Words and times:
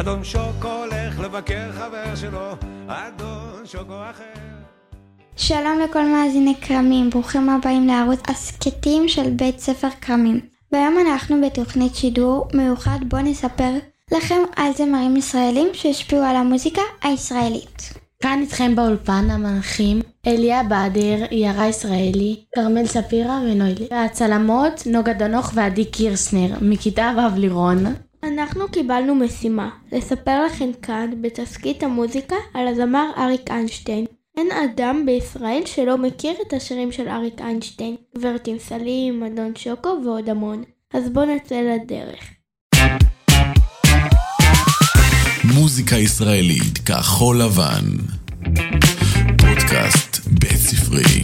אדון 0.00 0.24
שוקו 0.24 0.68
הולך 0.68 1.20
לבקר 1.20 1.72
חבר 1.72 2.14
שלו, 2.14 2.52
אדון 2.86 3.62
שוקו 3.64 3.94
אחר. 4.10 4.40
שלום 5.36 5.78
לכל 5.84 6.06
מאזיני 6.06 6.54
כרמים, 6.60 7.10
ברוכים 7.10 7.50
הבאים 7.50 7.86
לערוץ 7.86 8.20
הסכתים 8.28 9.08
של 9.08 9.30
בית 9.30 9.58
ספר 9.58 9.88
כרמים. 10.00 10.40
והיום 10.72 10.98
אנחנו 10.98 11.36
בתוכנית 11.46 11.94
שידור 11.94 12.48
מיוחד 12.54 12.98
בו 13.08 13.18
נספר 13.18 13.70
לכם 14.12 14.38
על 14.56 14.72
זמרים 14.72 15.16
ישראלים 15.16 15.68
שהשפיעו 15.72 16.22
על 16.22 16.36
המוזיקה 16.36 16.82
הישראלית. 17.02 17.92
כאן 18.22 18.38
איתכם 18.42 18.76
באולפן 18.76 19.30
המנחים 19.30 20.00
אליה 20.26 20.62
באדר, 20.62 21.24
יערה 21.30 21.68
ישראלי, 21.68 22.36
כרמל 22.54 22.86
ספירה 22.86 23.40
ונוילי. 23.44 23.88
והצלמות 23.90 24.82
נוגה 24.86 25.12
דנוך 25.12 25.50
ועדי 25.54 25.84
קירסנר, 25.84 26.54
מכיתה 26.62 27.12
ו' 27.16 27.38
לירון. 27.38 27.84
אנחנו 28.24 28.68
קיבלנו 28.68 29.14
משימה, 29.14 29.70
לספר 29.92 30.44
לכם 30.44 30.70
כאן 30.82 31.10
בתסכית 31.22 31.82
המוזיקה 31.82 32.36
על 32.54 32.68
הזמר 32.68 33.10
אריק 33.18 33.50
איינשטיין. 33.50 34.06
אין 34.36 34.48
אדם 34.52 35.06
בישראל 35.06 35.62
שלא 35.66 35.98
מכיר 35.98 36.34
את 36.46 36.52
השירים 36.52 36.92
של 36.92 37.08
אריק 37.08 37.40
איינשטיין, 37.40 37.96
גברת 38.18 38.46
עם 38.46 38.58
סלים, 38.58 39.22
אדון 39.22 39.56
שוקו 39.56 40.00
ועוד 40.04 40.28
המון. 40.28 40.64
אז 40.94 41.10
בואו 41.10 41.24
נצא 41.24 41.60
לדרך. 41.60 42.20
מוזיקה 45.54 45.96
ישראלית 45.96 46.78
כחול 46.78 47.42
לבן. 47.42 47.84
פודקאסט 49.38 50.16
בית 50.26 50.58
ספרי. 50.58 51.22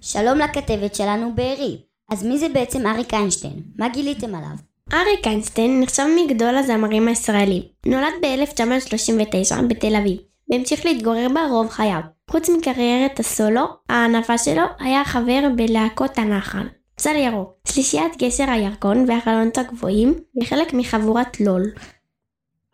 שלום 0.00 0.38
לכתבת 0.38 0.94
שלנו 0.94 1.34
בארי. 1.34 1.89
אז 2.10 2.24
מי 2.24 2.38
זה 2.38 2.48
בעצם 2.48 2.86
אריק 2.86 3.14
איינשטיין? 3.14 3.62
מה 3.78 3.88
גיליתם 3.88 4.34
עליו? 4.34 4.56
אריק 4.92 5.26
איינשטיין 5.26 5.80
נחשב 5.80 6.02
מגדול 6.16 6.56
הזמרים 6.56 7.08
הישראלים. 7.08 7.62
נולד 7.86 8.12
ב-1939 8.22 9.62
בתל 9.68 9.96
אביב, 9.96 10.16
והמשיך 10.50 10.86
להתגורר 10.86 11.26
בה 11.34 11.40
רוב 11.50 11.68
חייו. 11.68 12.00
חוץ 12.30 12.48
מקריירת 12.50 13.20
הסולו, 13.20 13.64
הענפה 13.88 14.38
שלו 14.38 14.62
היה 14.78 15.04
חבר 15.04 15.48
בלהקות 15.56 16.18
הנחל. 16.18 16.66
צל 16.96 17.16
ירוק, 17.16 17.50
שלישיית 17.68 18.22
גשר 18.22 18.50
הירקון 18.50 19.04
והחלונות 19.08 19.58
הגבוהים, 19.58 20.14
וחלק 20.42 20.74
מחבורת 20.74 21.40
לול. 21.40 21.62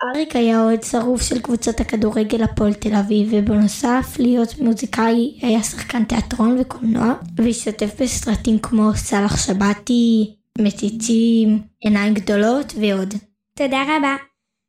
אריק 0.03 0.37
היה 0.37 0.63
אוהד 0.63 0.83
שרוף 0.83 1.23
של 1.23 1.43
קבוצת 1.43 1.81
הכדורגל 1.81 2.43
הפועל 2.43 2.75
תל 2.75 2.95
אביב, 2.95 3.29
ובנוסף 3.33 4.17
להיות 4.19 4.59
מוזיקאי 4.59 5.39
היה 5.43 5.63
שחקן 5.63 6.05
תיאטרון 6.05 6.57
וקולנוע, 6.61 7.15
והשתתף 7.37 8.03
בסרטים 8.03 8.59
כמו 8.59 8.95
סאלח 8.95 9.47
שבתי, 9.47 10.35
מציצים, 10.59 11.63
עיניים 11.81 12.15
גדולות 12.15 12.73
ועוד. 12.81 13.15
תודה 13.59 13.83
רבה. 13.83 14.17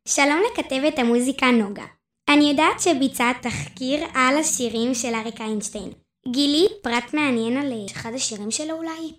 שלום 0.08 0.42
לכתבת 0.52 1.00
המוזיקה 1.00 1.52
נוגה. 1.52 1.86
אני 2.30 2.50
יודעת 2.50 2.80
שביצעת 2.80 3.36
תחקיר 3.42 4.04
על 4.14 4.38
השירים 4.38 4.94
של 4.94 5.16
אריק 5.16 5.42
איינשטיין. 5.42 5.90
גילי 6.28 6.68
פרט 6.84 7.14
מעניין 7.14 7.58
על 7.58 7.74
אחד 7.92 8.12
השירים 8.14 8.52
שלו 8.52 8.76
אולי? 8.76 9.14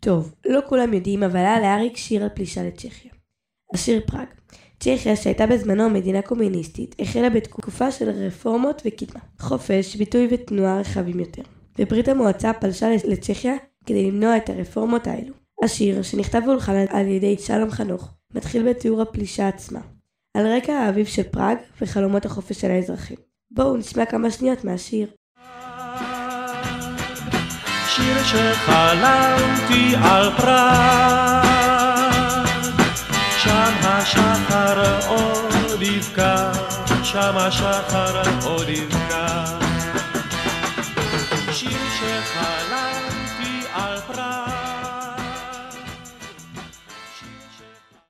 טוב, 0.00 0.34
לא 0.46 0.60
כולם 0.68 0.94
יודעים, 0.94 1.22
אבל 1.22 1.36
היה 1.36 1.60
לאריק 1.60 1.96
שיר 1.96 2.22
על 2.22 2.28
פלישה 2.28 2.62
לצ'כיה. 2.62 3.12
השיר 3.74 4.00
פראג. 4.06 4.41
צ'כיה, 4.82 5.16
שהייתה 5.16 5.46
בזמנו 5.46 5.90
מדינה 5.90 6.22
קומוניסטית, 6.22 6.96
החלה 6.98 7.30
בתקופה 7.30 7.90
של 7.90 8.10
רפורמות 8.10 8.82
וקדמה, 8.84 9.20
חופש, 9.38 9.96
ביטוי 9.96 10.28
ותנועה 10.30 10.80
רחבים 10.80 11.20
יותר. 11.20 11.42
וברית 11.78 12.08
המועצה 12.08 12.52
פלשה 12.52 12.88
לצ'כיה 13.08 13.54
כדי 13.86 14.10
למנוע 14.10 14.36
את 14.36 14.50
הרפורמות 14.50 15.06
האלו. 15.06 15.34
השיר, 15.64 16.02
שנכתב 16.02 16.40
והולחן 16.46 16.84
על 16.90 17.06
ידי 17.06 17.36
שלום 17.38 17.70
חנוך, 17.70 18.08
מתחיל 18.34 18.68
בתיאור 18.70 19.02
הפלישה 19.02 19.48
עצמה, 19.48 19.80
על 20.36 20.46
רקע 20.46 20.72
האביב 20.72 21.06
של 21.06 21.22
פראג 21.22 21.56
וחלומות 21.80 22.26
החופש 22.26 22.60
של 22.60 22.70
האזרחים. 22.70 23.16
בואו 23.50 23.76
נשמע 23.76 24.04
כמה 24.04 24.30
שניות 24.30 24.64
מהשיר. 24.64 25.08
שיר 27.86 28.24
שחלמתי 28.24 29.96
על 30.02 30.30
פראג, 30.36 31.51
השחר 34.78 35.08
עוד 35.08 35.82
יבקע, 35.82 36.52
שם 37.04 37.36
השחר 37.36 38.22
עוד 38.46 38.68
יבקע. 38.68 39.44
שיר 41.52 41.78
שחלמתי 41.98 43.66
על 43.74 44.00
פראג. 44.00 45.20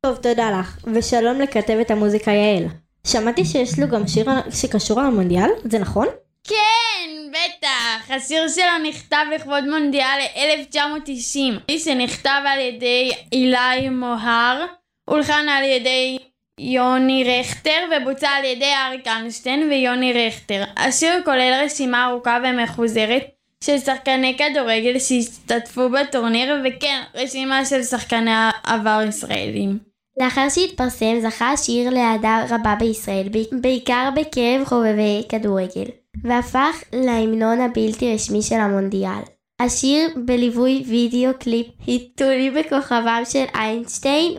טוב, 0.01 0.17
תודה 0.17 0.51
לך, 0.61 0.77
ושלום 0.95 1.41
לכתבת 1.41 1.91
המוזיקה 1.91 2.31
יעל. 2.31 2.65
שמעתי 3.07 3.45
שיש 3.45 3.79
לו 3.79 3.89
גם 3.89 4.07
שיר 4.07 4.27
שקשור 4.51 5.03
למונדיאל, 5.03 5.51
זה 5.65 5.79
נכון? 5.79 6.07
כן, 6.45 7.11
בטח. 7.31 8.11
השיר 8.11 8.49
שלו 8.49 8.89
נכתב 8.89 9.25
לכבוד 9.35 9.65
מונדיאל 9.65 10.19
1990, 10.37 11.59
שנכתב 11.79 12.41
על 12.47 12.61
ידי 12.61 13.11
אילי 13.33 13.89
מוהר, 13.89 14.67
הולחן 15.05 15.49
על 15.49 15.65
ידי 15.65 16.19
יוני 16.63 17.25
רכטר 17.25 17.79
ובוצע 17.97 18.29
על 18.29 18.45
ידי 18.45 18.73
אריק 18.87 19.07
איינשטיין 19.07 19.69
ויוני 19.71 20.13
רכטר. 20.13 20.65
השיר 20.77 21.13
כולל 21.25 21.63
רשימה 21.65 22.07
ארוכה 22.07 22.39
ומחוזרת 22.45 23.23
של 23.65 23.79
שחקני 23.79 24.37
כדורגל 24.39 24.99
שהשתתפו 24.99 25.89
בטורניר 25.89 26.55
וכן 26.65 27.03
רשימה 27.15 27.65
של 27.65 27.83
שחקני 27.83 28.31
עבר 28.65 29.01
ישראלים. 29.09 29.79
לאחר 30.21 30.49
שהתפרסם 30.49 31.21
זכה 31.21 31.53
השיר 31.53 31.91
לאהדה 31.91 32.45
רבה 32.51 32.75
בישראל, 32.79 33.29
בעיקר 33.61 34.09
בקרב 34.17 34.65
חובבי 34.65 35.23
כדורגל, 35.29 35.85
והפך 36.25 36.83
להמנון 36.93 37.61
הבלתי 37.61 38.15
רשמי 38.15 38.43
של 38.43 38.55
המונדיאל. 38.55 39.23
השיר 39.61 40.09
בליווי 40.17 40.85
וידאו 40.87 41.39
קליפ 41.39 41.67
היתולי 41.87 42.51
בכוכבם 42.51 43.23
של 43.25 43.45
איינשטיין, 43.55 44.33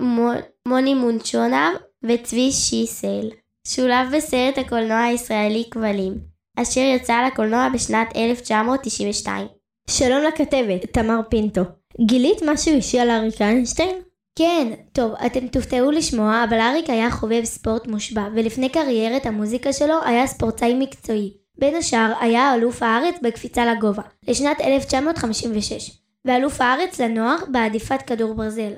מוני 0.68 0.94
מונצ'ונב 0.94 1.76
וצבי 2.04 2.52
שיסל. 2.52 3.30
שולב 3.68 4.08
בסרט 4.16 4.58
הקולנוע 4.58 5.00
הישראלי 5.00 5.64
כבלים, 5.72 6.14
אשר 6.56 6.82
יצא 6.82 7.28
לקולנוע 7.28 7.70
בשנת 7.74 8.08
1992. 8.16 9.48
שלום 9.90 10.24
לכתבת, 10.24 10.94
תמר 10.94 11.20
פינטו. 11.30 11.62
גילית 12.06 12.38
משהו 12.46 12.76
אישי 12.76 13.00
על 13.00 13.10
אריק 13.10 13.42
איינשטיין? 13.42 13.96
כן, 14.36 14.74
טוב, 14.92 15.14
אתם 15.26 15.48
תופתעו 15.48 15.92
לשמוע, 15.92 16.44
אבל 16.50 16.60
אריק 16.60 16.90
היה 16.90 17.12
חובב 17.12 17.44
ספורט 17.44 17.88
מושבע, 17.88 18.28
ולפני 18.36 18.70
קריירת 18.70 19.26
המוזיקה 19.26 19.74
שלו 19.74 19.96
היה 20.06 20.28
ספורטאי 20.28 20.74
מקצועי. 20.80 21.34
בין 21.58 21.76
השאר 21.76 22.14
היה 22.20 22.54
אלוף 22.54 22.84
הארץ 22.84 23.16
בקפיצה 23.22 23.66
לגובה, 23.66 24.04
לשנת 24.28 24.62
1956, 24.62 25.92
ואלוף 26.26 26.62
הארץ 26.62 27.02
לנוער 27.02 27.38
בעדיפת 27.52 28.02
כדור 28.08 28.34
ברזל. 28.34 28.74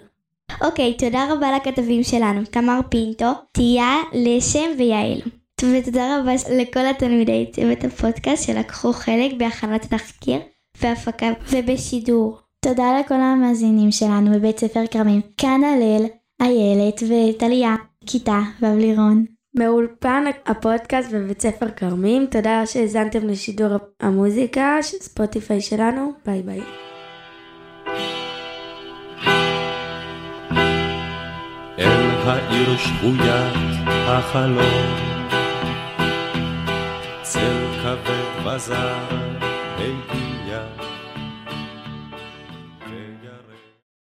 אוקיי, 0.61 0.93
תודה 0.93 1.33
רבה 1.33 1.51
לכתבים 1.51 2.03
שלנו, 2.03 2.41
תמר 2.51 2.79
פינטו, 2.89 3.31
תיה, 3.51 3.95
לשם 4.13 4.69
ויעל. 4.77 5.21
ותודה 5.63 6.19
רבה 6.19 6.31
לכל 6.51 6.85
התלמידי 6.85 7.51
צוות 7.51 7.83
הפודקאסט 7.83 8.47
שלקחו 8.47 8.93
חלק 8.93 9.33
בהכנת 9.37 9.83
התחקיר, 9.83 10.39
בהפקה 10.81 11.27
ובשידור. 11.51 12.37
תודה 12.65 12.99
לכל 12.99 13.15
המאזינים 13.15 13.91
שלנו 13.91 14.31
בבית 14.31 14.59
ספר 14.59 14.87
כרמים, 14.91 15.21
כאן 15.37 15.61
הלל, 15.63 16.05
איילת 16.41 17.03
וטליה, 17.03 17.75
כיתה 18.05 18.39
ולירון. 18.61 19.25
מאולפן 19.57 20.23
הפודקאסט 20.45 21.11
בבית 21.11 21.41
ספר 21.41 21.69
כרמים, 21.69 22.25
תודה 22.25 22.65
שהאזנתם 22.65 23.27
לשידור 23.27 23.69
המוזיקה 23.99 24.77
ספוטיפיי 24.81 25.61
שלנו, 25.61 26.13
ביי 26.25 26.41
ביי. 26.41 26.61
העיר 32.27 32.77
שבוית 32.77 33.53
החלום, 34.07 34.95
צל 37.21 37.65
כבד 37.83 38.47
וזר, 38.47 38.93
ביתי 39.77 40.34